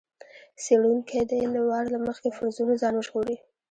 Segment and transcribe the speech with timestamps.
[0.63, 3.37] څېړونکی دې له وار له مخکې فرضونو ځان وژغوري.